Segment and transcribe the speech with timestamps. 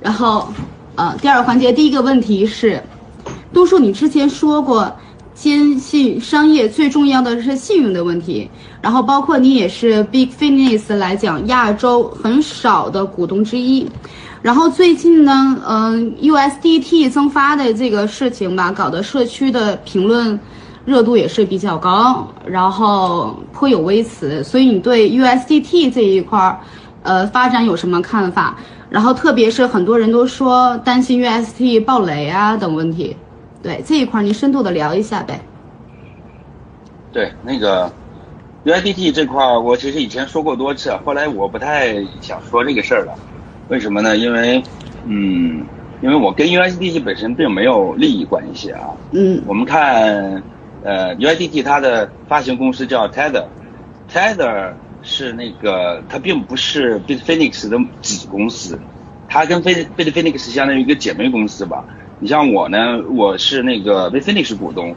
[0.00, 0.48] 然后，
[0.96, 2.82] 呃，第二个环节，第一个问题是，
[3.52, 4.90] 多数你之前说过，
[5.34, 8.48] 坚信商业最重要的是信用的问题，
[8.80, 13.86] 然后包括你也是 Big Fitness 来讲亚洲很少的股东之一，
[14.42, 20.38] 然后最近呢，嗯，USDT 增发的这个事情吧，搞得社区的评论
[20.84, 26.60] 热度也是比较高，然后颇有微词，所以你对 USDT 这一块儿，
[27.04, 28.56] 呃，发展有什么看法？
[28.90, 33.16] 然后特别是很多人都说担心 UST 暴雷啊等问题，
[33.62, 35.40] 对这一块您深度的聊一下呗。
[37.12, 37.90] 对，那个
[38.64, 43.12] USDT 这块我其实以前说过多次，后来我不太想说这个事儿了。
[43.68, 44.16] 为什么呢？
[44.16, 44.62] 因为，
[45.06, 45.64] 嗯，
[46.02, 48.80] 因为我跟 USDT 本身并没有利益关系啊。
[49.12, 49.42] 嗯。
[49.46, 50.42] 我们看，
[50.82, 54.72] 呃，USDT 它的发行公司叫 Tether，Tether。
[55.04, 58.80] 是那个，它并不是 Bitfinex 的子公司，
[59.28, 61.84] 它跟 Bit Bitfinex 相当于一个姐妹公司吧。
[62.20, 64.96] 你像我呢，我是那个 Bitfinex 股东，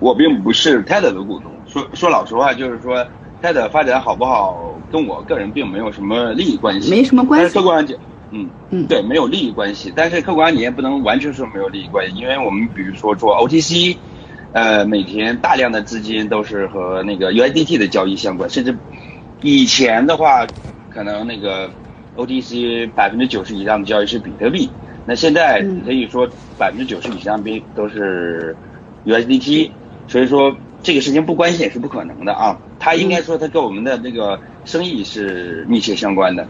[0.00, 1.50] 我并不是 Tether 的股东。
[1.66, 3.04] 说说老实话，就是说
[3.42, 6.90] Tether 发展好不好，跟我个人并没有什么利益关系。
[6.90, 7.44] 没什么关系。
[7.44, 7.98] 但是客观讲，
[8.30, 9.92] 嗯嗯，对，没有利益关系。
[9.94, 13.96] 但是客观你也不能完全说没有利益关系，因为我们比如说做 OTC，
[14.52, 18.76] 呃，每天大量的资金都是和那个 UIDT 的交易相关，甚至。
[19.42, 20.46] 以前的话，
[20.88, 21.68] 可能那个
[22.14, 24.70] OTC 百分之九十以上的交易是比特币，
[25.04, 28.56] 那现在可以说百分之九十以上币都是
[29.04, 29.72] USDT，
[30.06, 32.58] 所以说这个事情不关心也是不可能的啊。
[32.78, 36.46] 它应该说它跟我们的这个生意是密切相关的。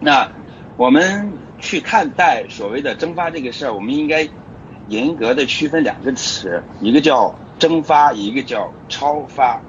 [0.00, 0.30] 那
[0.76, 4.28] 我们去看待所谓的蒸发这个事儿，我们应该
[4.86, 9.60] 严格的区分两个词，一个叫蒸发，一个叫超发。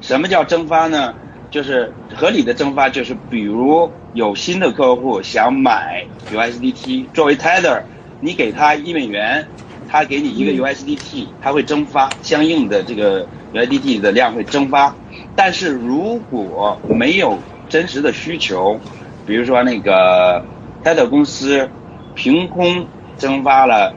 [0.00, 1.14] 什么叫蒸发呢？
[1.56, 7.80] 就是合理的蒸发，就是比如有新的客户想买 USDT 作为 Tether，
[8.20, 9.48] 你给他一美元，
[9.88, 14.94] 他给你一个 USDT，他会蒸发相应的这个 USDT 的量会蒸发。
[15.34, 17.38] 但是如果没有
[17.70, 18.78] 真实的需求，
[19.24, 20.44] 比如说那个
[20.84, 21.70] Tether 公司
[22.14, 22.86] 凭空
[23.16, 23.94] 蒸发了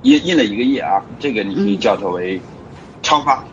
[0.00, 2.40] 印印了一个亿啊，这个你可以叫它为
[3.02, 3.44] 超发。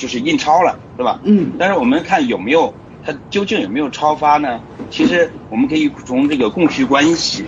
[0.00, 1.20] 就是印钞了，是吧？
[1.24, 1.52] 嗯。
[1.58, 2.72] 但是我们看有没有
[3.04, 4.58] 它究竟有没有超发呢？
[4.88, 7.44] 其实我们可以从这个供需关系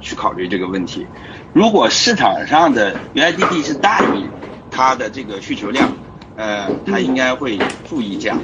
[0.00, 1.04] 去考虑这个问题。
[1.52, 4.24] 如果市场上的 USDT 是大于
[4.70, 5.92] 它的这个需求量，
[6.36, 8.38] 呃，它应该会负溢价，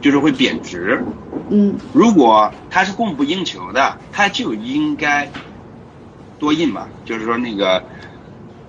[0.00, 1.04] 就是会贬值。
[1.50, 1.74] 嗯。
[1.92, 5.28] 如果它是供不应求的，它就应该
[6.38, 6.88] 多印嘛。
[7.04, 7.84] 就是说那个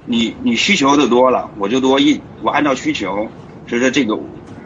[0.05, 3.29] 你你需求的多了，我就多印，我按照需求。
[3.65, 4.19] 就是说这个，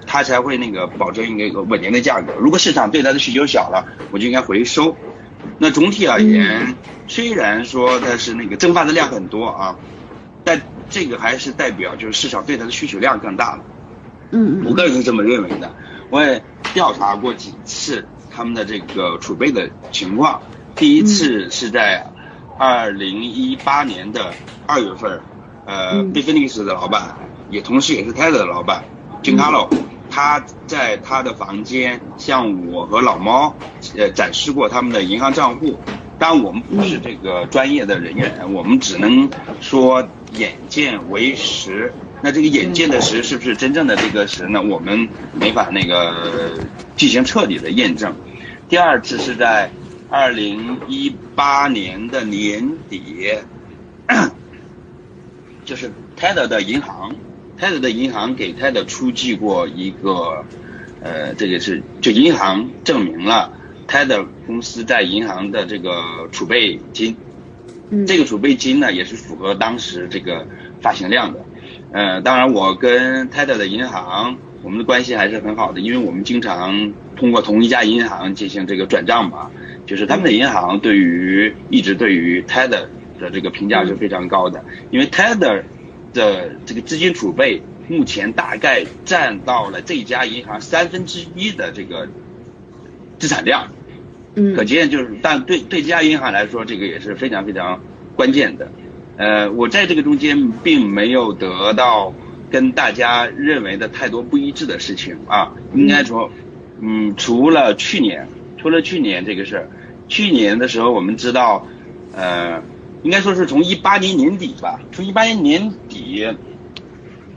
[0.07, 2.33] 它才会那个保证一个稳定的价格。
[2.39, 4.97] 如果市场对它的需求小了，我就应该回收。
[5.59, 6.75] 那总体而言，
[7.07, 9.75] 虽然说它是那个蒸发的量很多啊，
[10.43, 13.63] 但这个还是代表就是市场对它的需求量更大了。
[14.31, 15.71] 嗯我个人是这么认为的。
[16.09, 16.41] 我也
[16.73, 20.41] 调查过几次他们的这个储备的情况。
[20.75, 22.07] 第一次是在
[22.57, 24.33] 二零一八年的
[24.65, 25.21] 二月份，
[25.65, 27.17] 呃 i n i x 的老板。
[27.49, 28.83] 也同时也是 Tether 的老板
[29.23, 29.69] 金卡洛，
[30.17, 33.55] 他在他的房间向我和老猫
[33.95, 35.77] 呃展示过他们的银行账户，
[36.17, 39.29] 但我们不是这个专业的人员，我们只能
[39.61, 41.93] 说眼见为实。
[42.23, 44.59] 那这个眼见的实是不是真正的这个实呢？
[44.59, 46.57] 我们没法那个
[46.95, 48.15] 进行彻底的验证。
[48.67, 49.69] 第二次是在
[50.09, 53.35] 二零一八年的年底，
[55.63, 57.13] 就是 Tether 的银行。
[57.59, 60.45] 泰德的银行给泰德出具过一个，
[61.01, 63.51] 呃，这个是就银行证明了
[63.87, 67.17] 泰德公司在银行的这个储备金，
[68.05, 70.45] 这个储备金呢也是符合当时这个
[70.81, 71.39] 发行量的，
[71.91, 79.49] 呃，当然我跟泰德的银行我们的关系还是很好的，因为我们经常通过同一家银行进行这个转账嘛，
[79.87, 82.87] 就是他们的银行对于一直对于泰德
[83.19, 85.63] 的这个评价是非常高的，因为泰德。
[86.13, 92.07] 的这个资金储备目前大概占到了这家银行三分之一的这个
[93.17, 93.69] 资产量，
[94.35, 97.81] 嗯，可见就是，但对对这家银行来说，这个也是非常非常
[98.15, 98.71] 关键的。
[99.15, 102.13] 呃，我在这个中间并没有得到
[102.51, 106.29] 跟大家认为的太多不一致的事情啊，应该说，
[106.81, 108.27] 嗯，除了去年，
[108.57, 109.69] 除了去年这个事儿，
[110.07, 111.67] 去年的时候我们知道，
[112.15, 112.61] 呃。
[113.07, 116.27] 应该说是从一八年年底吧，从一八年年底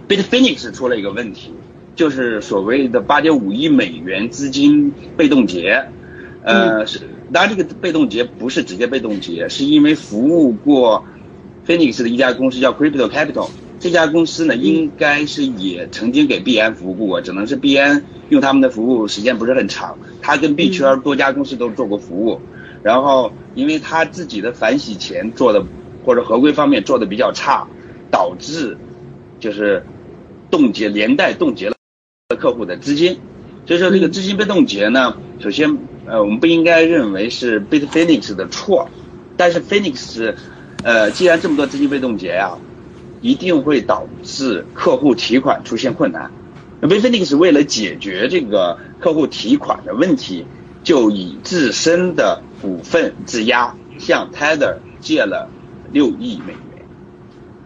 [0.09, 1.53] ，Bitfinex 出了一个问题，
[1.95, 5.87] 就是所谓的八点五亿美元资金被冻结。
[6.43, 7.03] 呃，是
[7.33, 11.05] 当然这个被冻结不是直接被冻结，是因为服务过
[11.65, 22.41] Phoenix 的一家公司叫 Crypto Capital，这家公司呢应该是也曾经给币安服务过，只能是币安用他们的服务时间不是很长，他跟币圈多家公司都做过服务，
[22.83, 25.65] 然后因为他自己的反洗钱做的
[26.05, 27.67] 或者合规方面做的比较差，
[28.11, 28.77] 导致
[29.39, 29.85] 就是
[30.51, 31.75] 冻结连带冻结了
[32.39, 33.19] 客户的资金。
[33.67, 38.89] 所以说这个资金被冻结呢，首先，呃，我们不应该认为是 Bitfinex 的错，
[39.37, 40.35] 但是 Phoenix，
[40.83, 42.59] 呃，既然这么多资金被冻结啊，
[43.21, 46.31] 一定会导致客户提款出现困难。
[46.81, 50.47] 那 Bitfinex 为了解决这个客户提款的问题，
[50.83, 55.49] 就以自身的股份质押向 Tether 借了
[55.93, 56.87] 六亿美元。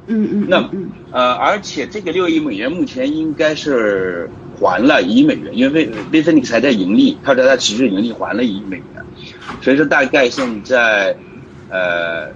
[0.07, 0.47] 嗯嗯。
[0.49, 0.71] 那
[1.11, 4.29] 呃，而且这个六亿美元目前应该是。
[4.57, 9.05] 还了一亿美元，因为 Bitfinex 还在盈利，它在它持续盈利，还了一亿美元。
[9.61, 11.17] 所以说大概现在，
[11.69, 12.29] 呃，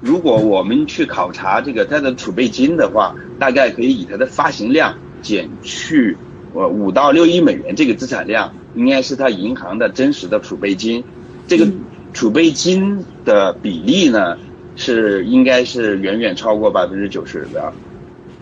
[0.00, 6.16] 如果我们去考察这个它的储备金的话，大概可以以它的发行量减去
[6.54, 11.02] 呃五到六亿美元这个资产量，应该是它银行的真实的储备金。
[11.48, 11.66] 这个
[12.12, 14.36] 储备金的比例呢，
[14.76, 17.72] 是应该是远远超过百分之九十的。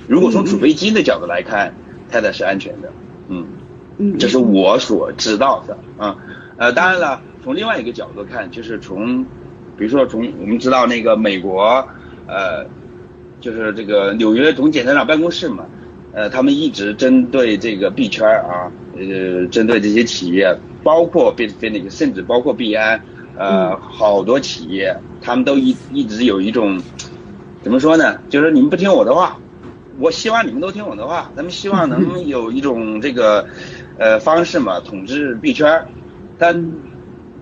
[0.08, 1.72] 如果从储备金的角度来看，
[2.10, 2.92] 它的是安全的。
[3.28, 3.46] 嗯，
[3.98, 5.78] 嗯，这是我所知道的。
[5.96, 6.16] 啊，
[6.56, 9.24] 呃，当然了，从另外一个角度看，就是从，
[9.76, 11.86] 比如说从我们知道那个美国，
[12.26, 12.66] 呃，
[13.40, 15.66] 就是这个纽约总检察长办公室嘛，
[16.12, 20.56] 呃，他们一直针对这个币圈啊，呃，针对这些企业，
[20.86, 23.02] 包括 Bitfinex，甚至包括币安，
[23.36, 26.80] 呃，好多企业，他们都一一直有一种，
[27.60, 28.18] 怎么说呢？
[28.28, 29.36] 就是你们不听我的话。
[29.98, 33.48] 我希望你们都听我的话，咱们希望能 有一种这个，
[33.98, 35.66] 呃方式嘛，统治币圈。
[36.38, 36.72] 但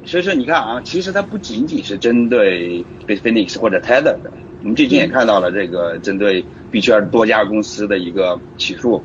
[0.07, 4.33] 所以说你看啊，其实它不仅仅是针对 Bitfinex 或者 Tether 的，
[4.63, 9.03] 我们最近也看到了这个针对币圈多家公司的一个起诉，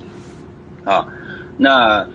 [0.85, 1.07] 啊，
[1.57, 2.07] 那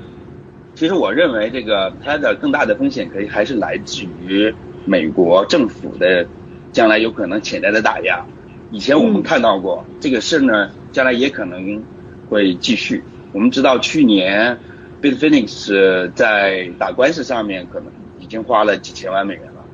[0.74, 4.54] 其实我认为这个 Tether 更大的风险可以还是来自于
[4.84, 6.26] 美国政府的
[6.72, 8.24] 将来有可能潜在的打压。
[8.70, 10.70] 以前我们看到过这个事呢。
[10.94, 11.82] 将来也可能
[12.30, 13.02] 会继续。
[13.32, 14.56] 我们知道去年
[15.02, 17.88] ，Bitfinex 在打官司上面可能
[18.20, 19.64] 已经花了几千万美元了，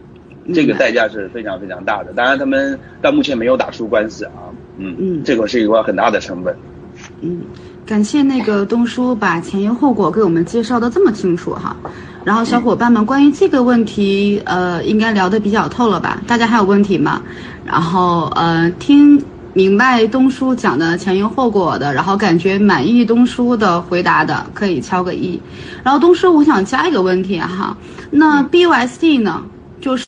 [0.54, 2.14] 这个代价是非常非常大的。
[2.14, 4.48] 当然，他们到目前没有打出官司啊，
[4.78, 6.56] 嗯嗯，这个是一个很大的成本。
[7.20, 7.42] 嗯，
[7.90, 11.74] 感谢那个东叔把前因后果给我们介绍的这么清楚哈。
[12.22, 16.22] 然后小伙伴们关于这个问题，呃，应该聊得比较透了吧？
[16.24, 17.20] 大家还有问题吗？
[17.64, 19.20] 然后呃，听。
[19.52, 25.40] 明白东叔讲的前因后果的，然后感觉满意东叔的回答的，可以敲个一。
[25.82, 27.76] 然后东叔，我想加一个问题哈，
[28.12, 29.42] 那 BUSD 呢？
[29.80, 29.98] 就是